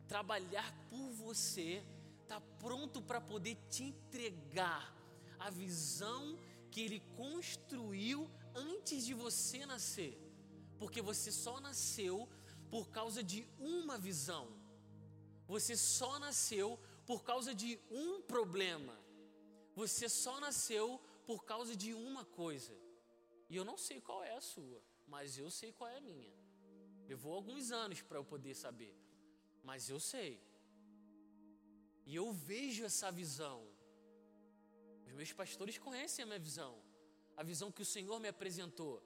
trabalhar 0.07 0.73
por 0.89 1.09
você, 1.11 1.83
está 2.21 2.41
pronto 2.59 3.01
para 3.01 3.21
poder 3.21 3.55
te 3.69 3.83
entregar 3.83 4.93
a 5.39 5.49
visão 5.49 6.37
que 6.71 6.81
ele 6.81 6.99
construiu 7.15 8.29
antes 8.53 9.05
de 9.05 9.13
você 9.13 9.65
nascer. 9.65 10.19
Porque 10.79 11.01
você 11.01 11.31
só 11.31 11.59
nasceu 11.59 12.27
por 12.69 12.89
causa 12.89 13.23
de 13.23 13.47
uma 13.59 13.97
visão. 13.97 14.47
Você 15.47 15.77
só 15.77 16.19
nasceu 16.19 16.79
por 17.05 17.23
causa 17.23 17.53
de 17.53 17.79
um 17.89 18.21
problema. 18.21 19.04
Você 19.75 20.07
só 20.07 20.39
nasceu 20.39 21.01
por 21.25 21.43
causa 21.43 21.75
de 21.75 21.93
uma 21.93 22.23
coisa. 22.23 22.73
E 23.49 23.55
eu 23.55 23.65
não 23.65 23.77
sei 23.77 23.99
qual 23.99 24.23
é 24.23 24.35
a 24.35 24.41
sua, 24.41 24.81
mas 25.07 25.37
eu 25.37 25.49
sei 25.51 25.71
qual 25.71 25.89
é 25.89 25.97
a 25.97 26.01
minha. 26.01 26.33
Levou 27.07 27.33
alguns 27.33 27.71
anos 27.71 28.01
para 28.01 28.17
eu 28.17 28.25
poder 28.25 28.55
saber, 28.55 28.95
mas 29.63 29.89
eu 29.89 29.99
sei. 29.99 30.41
E 32.05 32.15
eu 32.15 32.31
vejo 32.31 32.83
essa 32.85 33.11
visão. 33.11 33.67
Os 35.05 35.13
meus 35.13 35.31
pastores 35.31 35.77
conhecem 35.77 36.23
a 36.23 36.25
minha 36.25 36.39
visão, 36.39 36.73
a 37.37 37.43
visão 37.43 37.71
que 37.71 37.81
o 37.81 37.85
Senhor 37.85 38.19
me 38.19 38.27
apresentou. 38.27 39.03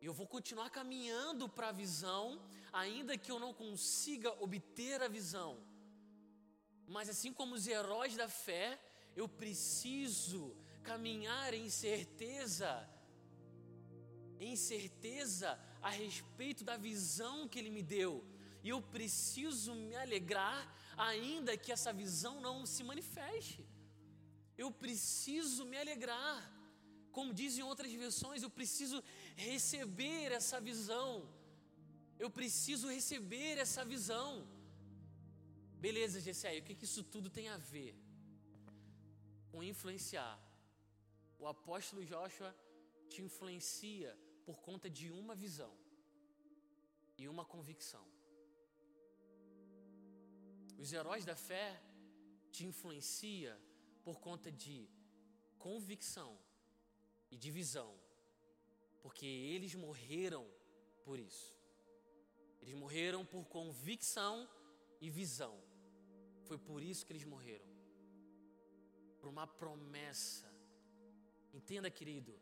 E 0.00 0.06
eu 0.06 0.12
vou 0.12 0.26
continuar 0.26 0.68
caminhando 0.68 1.48
para 1.48 1.68
a 1.68 1.72
visão, 1.72 2.42
ainda 2.72 3.16
que 3.16 3.32
eu 3.32 3.38
não 3.38 3.54
consiga 3.54 4.30
obter 4.42 5.00
a 5.00 5.08
visão. 5.08 5.58
Mas 6.86 7.08
assim 7.08 7.32
como 7.32 7.54
os 7.54 7.66
heróis 7.66 8.14
da 8.14 8.28
fé, 8.28 8.78
eu 9.16 9.28
preciso 9.28 10.54
caminhar 10.82 11.54
em 11.54 11.68
certeza, 11.70 12.88
em 14.38 14.54
certeza 14.56 15.58
a 15.80 15.90
respeito 15.90 16.64
da 16.64 16.76
visão 16.76 17.48
que 17.48 17.58
Ele 17.58 17.70
me 17.70 17.82
deu. 17.82 18.24
E 18.62 18.68
eu 18.70 18.80
preciso 18.80 19.74
me 19.74 19.94
alegrar, 19.94 20.60
ainda 20.96 21.56
que 21.56 21.70
essa 21.70 21.92
visão 21.92 22.40
não 22.40 22.64
se 22.66 22.82
manifeste. 22.82 23.66
Eu 24.56 24.70
preciso 24.70 25.64
me 25.64 25.76
alegrar. 25.76 26.50
Como 27.12 27.32
dizem 27.32 27.62
outras 27.62 27.92
versões, 27.92 28.42
eu 28.42 28.50
preciso 28.50 29.02
receber 29.36 30.32
essa 30.32 30.60
visão. 30.60 31.28
Eu 32.18 32.30
preciso 32.30 32.88
receber 32.88 33.58
essa 33.58 33.84
visão. 33.84 34.46
Beleza, 35.78 36.20
Gessé, 36.20 36.58
o 36.58 36.62
que, 36.62 36.74
que 36.74 36.84
isso 36.84 37.04
tudo 37.04 37.28
tem 37.28 37.48
a 37.48 37.58
ver 37.58 38.03
com 39.54 39.62
influenciar? 39.62 40.36
O 41.38 41.46
apóstolo 41.46 42.04
Joshua 42.04 42.52
te 43.08 43.22
influencia 43.22 44.10
por 44.44 44.60
conta 44.60 44.90
de 44.90 45.12
uma 45.12 45.34
visão 45.36 45.72
e 47.16 47.28
uma 47.28 47.44
convicção. 47.44 48.04
Os 50.76 50.92
heróis 50.92 51.24
da 51.24 51.36
fé 51.36 51.80
te 52.50 52.66
influencia 52.66 53.56
por 54.02 54.18
conta 54.18 54.50
de 54.50 54.88
convicção 55.56 56.36
e 57.30 57.36
de 57.36 57.50
visão, 57.52 57.94
porque 59.02 59.24
eles 59.24 59.72
morreram 59.76 60.44
por 61.04 61.16
isso. 61.16 61.54
Eles 62.60 62.74
morreram 62.74 63.24
por 63.24 63.44
convicção 63.46 64.48
e 65.00 65.08
visão. 65.10 65.56
Foi 66.42 66.58
por 66.58 66.82
isso 66.82 67.06
que 67.06 67.12
eles 67.12 67.24
morreram. 67.24 67.73
Por 69.24 69.30
uma 69.30 69.46
promessa. 69.46 70.46
Entenda, 71.50 71.90
querido, 71.90 72.38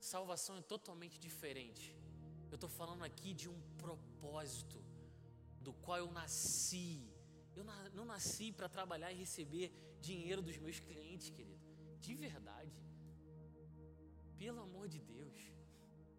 salvação 0.00 0.56
é 0.58 0.62
totalmente 0.62 1.16
diferente. 1.16 1.96
Eu 2.50 2.56
estou 2.56 2.68
falando 2.68 3.04
aqui 3.04 3.32
de 3.32 3.48
um 3.48 3.60
propósito 3.78 4.82
do 5.60 5.72
qual 5.72 5.98
eu 5.98 6.10
nasci. 6.10 7.08
Eu 7.54 7.64
não 7.92 8.04
nasci 8.04 8.50
para 8.50 8.68
trabalhar 8.68 9.12
e 9.12 9.16
receber 9.16 9.70
dinheiro 10.00 10.42
dos 10.42 10.56
meus 10.56 10.80
clientes, 10.80 11.30
querido. 11.30 11.64
De 12.00 12.16
verdade. 12.16 12.82
Pelo 14.36 14.60
amor 14.62 14.88
de 14.88 14.98
Deus. 14.98 15.38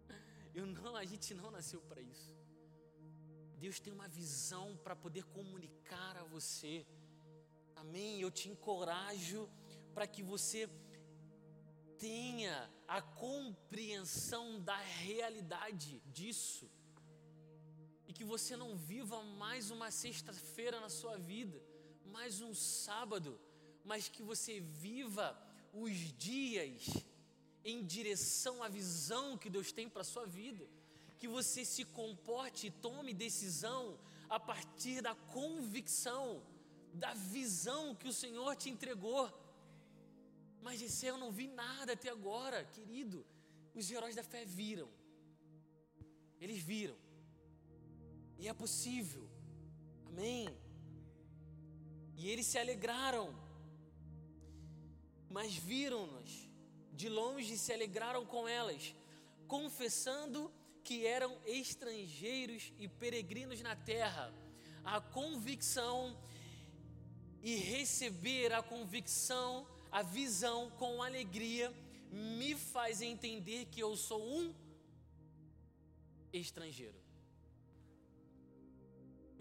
Eu 0.54 0.64
não, 0.64 0.96
a 0.96 1.04
gente 1.04 1.34
não 1.34 1.50
nasceu 1.50 1.82
para 1.82 2.00
isso. 2.00 2.34
Deus 3.58 3.78
tem 3.78 3.92
uma 3.92 4.08
visão 4.08 4.78
para 4.78 4.96
poder 4.96 5.24
comunicar 5.24 6.16
a 6.16 6.24
você. 6.24 6.86
Amém? 7.74 8.22
Eu 8.22 8.30
te 8.30 8.48
encorajo 8.48 9.46
para 9.96 10.06
que 10.06 10.22
você 10.22 10.68
tenha 11.98 12.70
a 12.86 13.00
compreensão 13.00 14.60
da 14.60 14.76
realidade 14.76 16.02
disso. 16.12 16.70
E 18.06 18.12
que 18.12 18.22
você 18.22 18.58
não 18.58 18.76
viva 18.76 19.22
mais 19.22 19.70
uma 19.70 19.90
sexta-feira 19.90 20.78
na 20.80 20.90
sua 20.90 21.16
vida, 21.16 21.58
mais 22.04 22.42
um 22.42 22.52
sábado, 22.54 23.40
mas 23.86 24.06
que 24.06 24.22
você 24.22 24.60
viva 24.60 25.34
os 25.72 25.96
dias 26.18 26.82
em 27.64 27.82
direção 27.82 28.62
à 28.62 28.68
visão 28.68 29.38
que 29.38 29.48
Deus 29.48 29.72
tem 29.72 29.88
para 29.88 30.02
a 30.02 30.12
sua 30.12 30.26
vida. 30.26 30.68
Que 31.18 31.26
você 31.26 31.64
se 31.64 31.86
comporte 31.86 32.66
e 32.66 32.70
tome 32.70 33.14
decisão 33.14 33.98
a 34.28 34.38
partir 34.38 35.00
da 35.00 35.14
convicção, 35.14 36.42
da 36.92 37.14
visão 37.14 37.94
que 37.94 38.06
o 38.06 38.12
Senhor 38.12 38.54
te 38.56 38.68
entregou 38.68 39.45
mas 40.66 40.82
esse 40.86 41.06
eu 41.10 41.16
não 41.22 41.30
vi 41.38 41.46
nada 41.62 41.92
até 41.92 42.08
agora, 42.18 42.58
querido. 42.76 43.18
Os 43.78 43.88
heróis 43.88 44.16
da 44.18 44.24
fé 44.32 44.44
viram. 44.44 44.88
Eles 46.40 46.60
viram. 46.70 46.96
E 48.40 48.48
é 48.48 48.54
possível. 48.62 49.24
Amém. 50.08 50.48
E 52.16 52.28
eles 52.30 52.46
se 52.46 52.58
alegraram. 52.58 53.26
Mas 55.36 55.54
viram-nas 55.54 56.32
de 57.00 57.08
longe 57.08 57.52
e 57.54 57.58
se 57.64 57.72
alegraram 57.72 58.24
com 58.26 58.42
elas, 58.48 58.94
confessando 59.46 60.52
que 60.82 61.06
eram 61.06 61.32
estrangeiros 61.44 62.72
e 62.76 62.88
peregrinos 62.88 63.62
na 63.68 63.76
terra. 63.76 64.34
A 64.96 65.00
convicção 65.00 66.18
e 67.40 67.54
receber 67.54 68.52
a 68.52 68.62
convicção 68.74 69.75
a 69.98 70.02
visão 70.02 70.58
com 70.80 71.02
alegria 71.02 71.66
me 72.38 72.54
faz 72.54 73.00
entender 73.00 73.60
que 73.72 73.80
eu 73.80 73.92
sou 73.96 74.20
um 74.38 74.54
estrangeiro. 76.40 77.00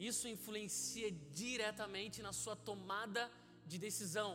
Isso 0.10 0.30
influencia 0.36 1.10
diretamente 1.42 2.22
na 2.28 2.32
sua 2.42 2.56
tomada 2.56 3.30
de 3.72 3.78
decisão. 3.78 4.32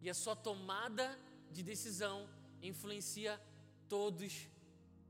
E 0.00 0.08
a 0.08 0.14
sua 0.14 0.34
tomada 0.34 1.06
de 1.50 1.62
decisão 1.62 2.16
influencia 2.62 3.38
todos 3.90 4.48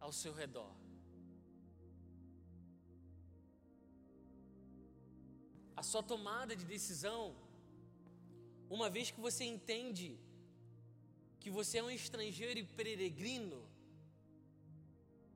ao 0.01 0.13
seu 0.13 0.35
redor. 0.35 0.73
A 5.77 5.85
sua 5.85 6.03
tomada 6.03 6.57
de 6.57 6.65
decisão 6.65 7.46
uma 8.69 8.89
vez 8.91 9.11
que 9.11 9.21
você 9.21 9.45
entende 9.45 10.19
que 11.41 11.51
você 11.51 11.79
é 11.79 11.83
um 11.83 11.91
estrangeiro 11.91 12.59
e 12.59 12.65
peregrino, 12.65 13.65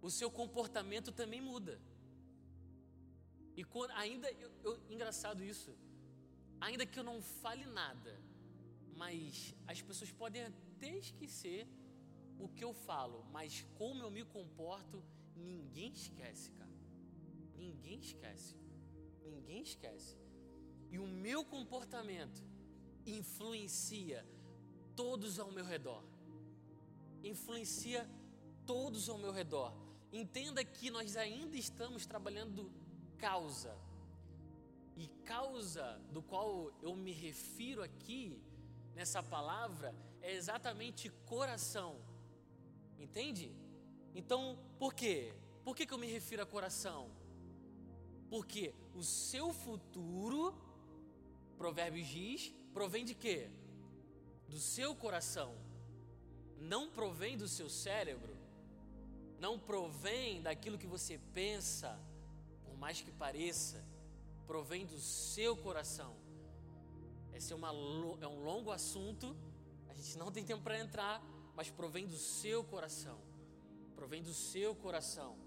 o 0.03 0.11
seu 0.11 0.31
comportamento 0.31 1.13
também 1.13 1.41
muda. 1.41 1.81
E 3.57 3.63
quando, 3.63 3.93
ainda, 3.93 4.31
eu, 4.33 4.51
eu, 4.65 4.81
engraçado 4.91 5.45
isso, 5.45 5.77
ainda 6.61 6.85
que 6.87 6.99
eu 6.99 7.05
não 7.05 7.21
fale 7.23 7.65
nada, 7.67 8.21
mas 8.97 9.55
as 9.67 9.81
pessoas 9.81 10.11
podem 10.11 10.43
até 10.43 10.97
esquecer 10.97 11.67
o 12.39 12.49
que 12.49 12.65
eu 12.65 12.73
falo, 12.73 13.25
mas 13.31 13.65
como 13.75 14.03
eu 14.03 14.11
me 14.11 14.25
comporto, 14.25 15.03
ninguém 15.37 15.93
esquece, 15.93 16.51
cara. 16.53 16.71
Ninguém 17.57 18.01
esquece. 18.01 18.57
Ninguém 19.23 19.63
esquece. 19.63 20.17
E 20.91 20.99
o 20.99 21.07
meu 21.07 21.45
comportamento 21.45 22.43
influencia 23.07 24.25
todos 24.97 25.39
ao 25.39 25.51
meu 25.51 25.65
redor. 25.65 26.03
Influencia 27.23 28.09
todos 28.67 29.09
ao 29.09 29.19
meu 29.19 29.33
redor. 29.33 29.73
Entenda 30.13 30.65
que 30.65 30.91
nós 30.91 31.17
ainda 31.17 31.57
estamos 31.57 32.07
trabalhando 32.07 32.71
causa. 33.19 33.77
E 34.97 35.07
causa 35.25 36.01
do 36.13 36.23
qual 36.23 36.73
eu 36.83 36.95
me 36.95 37.13
refiro 37.13 37.83
aqui, 37.83 38.43
nessa 38.95 39.23
palavra, 39.23 39.95
é 40.21 40.35
exatamente 40.35 41.09
coração. 41.27 41.97
Entende? 42.99 43.55
Então, 44.15 44.59
por 44.79 44.93
quê? 44.93 45.33
Por 45.65 45.75
que, 45.75 45.87
que 45.87 45.95
eu 45.95 45.99
me 45.99 46.07
refiro 46.07 46.43
a 46.43 46.47
coração? 46.47 47.11
Porque 48.29 48.75
o 48.95 49.03
seu 49.03 49.53
futuro, 49.53 50.55
Provérbios 51.57 52.07
diz, 52.07 52.55
provém 52.73 53.05
de 53.05 53.15
quê? 53.15 53.51
Do 54.49 54.59
seu 54.59 54.95
coração. 54.95 55.55
Não 56.59 56.91
provém 56.91 57.37
do 57.37 57.49
seu 57.49 57.69
cérebro. 57.69 58.37
Não 59.39 59.59
provém 59.59 60.43
daquilo 60.43 60.77
que 60.77 60.87
você 60.87 61.19
pensa, 61.33 61.99
por 62.65 62.77
mais 62.77 63.01
que 63.01 63.11
pareça. 63.11 63.85
Provém 64.47 64.85
do 64.85 64.99
seu 64.99 65.57
coração. 65.57 66.15
Esse 67.33 67.53
é, 67.53 67.57
uma, 67.57 67.69
é 67.69 68.27
um 68.27 68.45
longo 68.45 68.71
assunto. 68.71 69.37
A 69.89 69.95
gente 69.95 70.19
não 70.19 70.31
tem 70.31 70.45
tempo 70.45 70.63
para 70.63 70.79
entrar, 70.79 71.23
mas 71.55 71.71
provém 71.71 72.07
do 72.07 72.17
seu 72.17 72.63
coração. 72.65 73.19
Provém 73.95 74.23
do 74.23 74.35
seu 74.35 74.75
coração. 74.75 75.39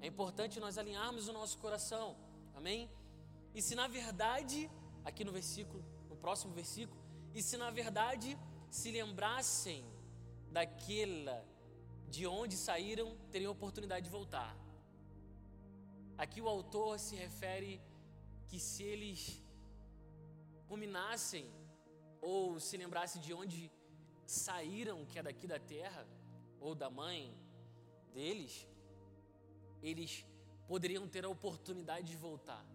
É 0.00 0.06
importante 0.06 0.60
nós 0.60 0.76
alinharmos 0.76 1.28
o 1.28 1.32
nosso 1.32 1.58
coração. 1.58 2.16
Amém? 2.54 2.90
E 3.54 3.62
se 3.62 3.74
na 3.74 3.86
verdade, 3.86 4.70
aqui 5.04 5.24
no 5.24 5.32
versículo 5.32 5.82
próximo 6.26 6.52
versículo, 6.52 7.00
e 7.32 7.40
se 7.40 7.56
na 7.56 7.70
verdade 7.70 8.36
se 8.68 8.90
lembrassem 8.90 9.84
daquela 10.50 11.36
de 12.14 12.26
onde 12.26 12.56
saíram, 12.56 13.16
teriam 13.30 13.52
oportunidade 13.52 14.06
de 14.06 14.10
voltar. 14.10 14.52
Aqui 16.18 16.40
o 16.40 16.48
autor 16.48 16.98
se 16.98 17.14
refere 17.14 17.80
que 18.48 18.58
se 18.58 18.82
eles 18.82 19.40
ruminassem 20.68 21.46
ou 22.20 22.58
se 22.58 22.76
lembrassem 22.76 23.22
de 23.22 23.32
onde 23.32 23.70
saíram, 24.26 25.06
que 25.06 25.20
é 25.20 25.22
daqui 25.22 25.46
da 25.46 25.60
terra, 25.60 26.04
ou 26.58 26.74
da 26.74 26.90
mãe 26.90 27.20
deles, 28.12 28.66
eles 29.80 30.26
poderiam 30.66 31.06
ter 31.06 31.24
a 31.24 31.28
oportunidade 31.28 32.08
de 32.08 32.16
voltar. 32.16 32.66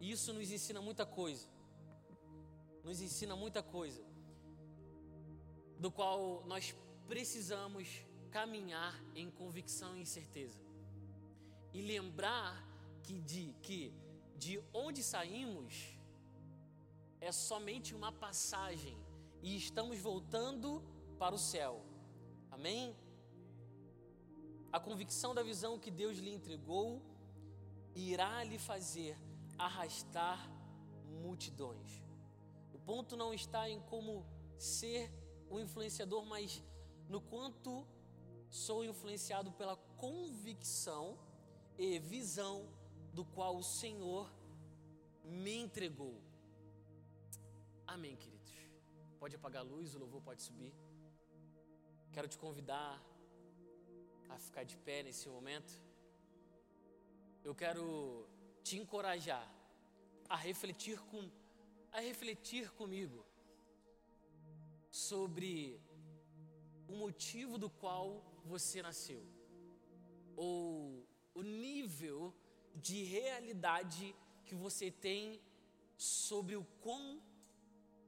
Isso 0.00 0.32
nos 0.32 0.50
ensina 0.50 0.80
muita 0.80 1.04
coisa. 1.04 1.46
Nos 2.84 3.00
ensina 3.00 3.34
muita 3.36 3.62
coisa. 3.62 4.04
Do 5.78 5.90
qual 5.90 6.44
nós 6.46 6.74
precisamos 7.06 7.88
caminhar 8.30 8.94
em 9.14 9.30
convicção 9.30 9.96
e 9.96 10.06
certeza. 10.06 10.60
E 11.72 11.82
lembrar 11.82 12.66
que 13.02 13.20
de, 13.20 13.54
que 13.62 13.92
de 14.36 14.62
onde 14.72 15.02
saímos 15.02 15.98
é 17.20 17.30
somente 17.30 17.94
uma 17.94 18.10
passagem 18.10 18.96
e 19.42 19.56
estamos 19.56 19.98
voltando 19.98 20.82
para 21.18 21.34
o 21.34 21.38
céu. 21.38 21.84
Amém? 22.50 22.96
A 24.72 24.80
convicção 24.80 25.34
da 25.34 25.42
visão 25.42 25.78
que 25.78 25.90
Deus 25.90 26.18
lhe 26.18 26.32
entregou 26.34 27.02
irá 27.94 28.42
lhe 28.42 28.58
fazer 28.58 29.16
arrastar 29.58 30.50
multidões. 31.22 32.02
Ponto 32.84 33.16
não 33.16 33.32
está 33.32 33.68
em 33.68 33.80
como 33.80 34.26
ser 34.58 35.10
o 35.48 35.60
influenciador, 35.60 36.24
mas 36.24 36.62
no 37.08 37.20
quanto 37.20 37.86
sou 38.48 38.84
influenciado 38.84 39.52
pela 39.52 39.76
convicção 39.96 41.18
e 41.78 41.98
visão 41.98 42.68
do 43.12 43.24
qual 43.24 43.56
o 43.56 43.62
Senhor 43.62 44.30
me 45.24 45.54
entregou. 45.56 46.20
Amém, 47.86 48.16
queridos. 48.16 48.52
Pode 49.18 49.36
apagar 49.36 49.62
a 49.62 49.64
luz, 49.64 49.94
o 49.94 49.98
louvor 49.98 50.22
pode 50.22 50.42
subir. 50.42 50.74
Quero 52.12 52.28
te 52.28 52.38
convidar 52.38 53.00
a 54.28 54.38
ficar 54.38 54.64
de 54.64 54.76
pé 54.76 55.02
nesse 55.02 55.28
momento. 55.28 55.72
Eu 57.44 57.54
quero 57.54 58.26
te 58.62 58.78
encorajar 58.78 59.46
a 60.28 60.36
refletir 60.36 60.98
com 61.10 61.30
a 61.92 62.00
refletir 62.00 62.72
comigo 62.72 63.24
sobre 64.90 65.80
o 66.88 66.94
motivo 66.94 67.58
do 67.58 67.68
qual 67.68 68.24
você 68.44 68.82
nasceu 68.82 69.22
ou 70.36 71.06
o 71.34 71.42
nível 71.42 72.34
de 72.74 73.02
realidade 73.04 74.16
que 74.46 74.54
você 74.54 74.90
tem 74.90 75.40
sobre 75.96 76.56
o 76.56 76.64
quão 76.80 77.22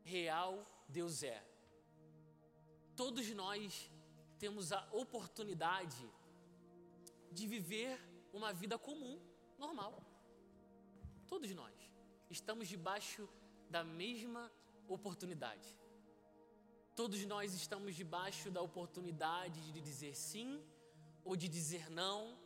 real 0.03 0.67
Deus 0.89 1.23
é. 1.23 1.43
Todos 2.97 3.29
nós 3.31 3.91
temos 4.39 4.73
a 4.73 4.89
oportunidade 4.93 6.11
de 7.31 7.47
viver 7.47 8.01
uma 8.33 8.53
vida 8.53 8.79
comum, 8.79 9.21
normal. 9.59 10.03
Todos 11.27 11.51
nós 11.55 11.75
estamos 12.31 12.69
debaixo 12.69 13.29
da 13.71 13.83
mesma 13.85 14.51
oportunidade. 14.89 15.69
Todos 16.95 17.25
nós 17.27 17.55
estamos 17.55 17.95
debaixo 17.97 18.51
da 18.51 18.61
oportunidade 18.61 19.73
de 19.73 19.81
dizer 19.81 20.15
sim 20.15 20.63
ou 21.25 21.35
de 21.35 21.49
dizer 21.49 21.91
não 21.91 22.39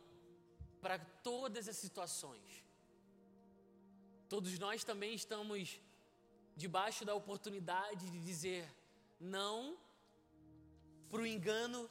para 0.81 0.97
todas 0.97 1.67
as 1.67 1.75
situações. 1.75 2.63
Todos 4.27 4.57
nós 4.57 4.83
também 4.83 5.13
estamos 5.13 5.79
debaixo 6.55 7.05
da 7.05 7.13
oportunidade 7.13 8.09
de 8.09 8.19
dizer 8.19 8.67
não 9.19 9.77
para 11.09 11.21
o 11.21 11.27
engano 11.27 11.89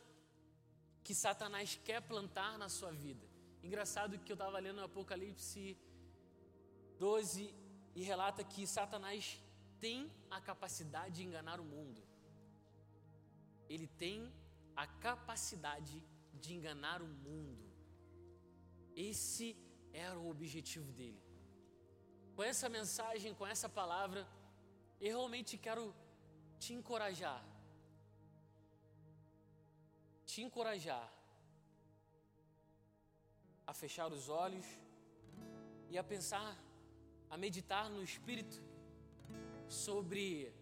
que 1.04 1.14
Satanás 1.14 1.78
quer 1.84 2.00
plantar 2.02 2.58
na 2.58 2.68
sua 2.68 2.92
vida. 2.92 3.26
Engraçado 3.62 4.18
que 4.18 4.30
eu 4.30 4.34
estava 4.34 4.58
lendo 4.58 4.80
Apocalipse 4.80 5.76
12 6.98 7.54
e 7.94 8.02
relata 8.02 8.42
que 8.44 8.66
Satanás 8.66 9.40
tem 9.80 10.10
a 10.30 10.40
capacidade 10.40 11.16
de 11.16 11.24
enganar 11.24 11.60
o 11.60 11.64
mundo. 11.64 12.02
Ele 13.68 13.86
tem 13.86 14.32
a 14.76 14.86
capacidade 14.86 16.04
de 16.34 16.54
enganar 16.54 17.02
o 17.02 17.06
mundo. 17.06 17.64
Esse 18.94 19.56
era 19.92 20.18
o 20.18 20.28
objetivo 20.28 20.90
dele. 20.92 21.22
Com 22.34 22.42
essa 22.42 22.68
mensagem, 22.68 23.34
com 23.34 23.46
essa 23.46 23.68
palavra, 23.68 24.26
eu 25.00 25.16
realmente 25.16 25.56
quero 25.56 25.94
te 26.58 26.72
encorajar. 26.72 27.42
Te 30.24 30.42
encorajar 30.42 31.06
a 33.66 33.74
fechar 33.74 34.12
os 34.12 34.28
olhos 34.28 34.66
e 35.90 35.98
a 35.98 36.04
pensar, 36.04 36.56
a 37.30 37.36
meditar 37.36 37.88
no 37.90 38.02
Espírito 38.02 38.62
sobre 39.68 40.52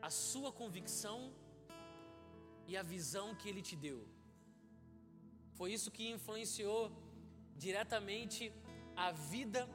a 0.00 0.10
sua 0.10 0.50
convicção 0.52 1.32
e 2.66 2.76
a 2.76 2.82
visão 2.82 3.34
que 3.34 3.48
Ele 3.48 3.62
te 3.62 3.76
deu. 3.76 4.06
Foi 5.54 5.72
isso 5.72 5.90
que 5.90 6.08
influenciou 6.08 6.92
diretamente 7.56 8.52
a 8.94 9.12
vida 9.12 9.68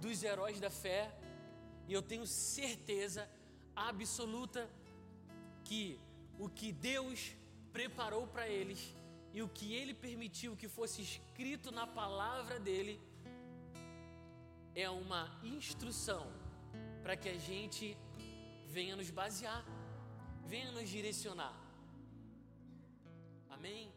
dos 0.00 0.22
heróis 0.22 0.60
da 0.60 0.70
fé 0.70 1.14
e 1.88 1.92
eu 1.92 2.02
tenho 2.02 2.26
certeza 2.26 3.28
absoluta 3.74 4.68
que 5.64 6.00
o 6.38 6.48
que 6.48 6.72
Deus 6.72 7.34
preparou 7.72 8.26
para 8.26 8.48
eles 8.48 8.94
e 9.32 9.42
o 9.42 9.48
que 9.48 9.74
Ele 9.74 9.94
permitiu 9.94 10.56
que 10.56 10.68
fosse 10.68 11.02
escrito 11.02 11.70
na 11.70 11.86
palavra 11.86 12.58
dele 12.58 13.00
é 14.76 14.88
uma 14.90 15.40
instrução 15.42 16.30
para 17.02 17.16
que 17.16 17.30
a 17.30 17.38
gente 17.38 17.96
venha 18.66 18.94
nos 18.94 19.10
basear, 19.10 19.64
venha 20.44 20.70
nos 20.70 20.88
direcionar. 20.88 21.56
Amém? 23.48 23.90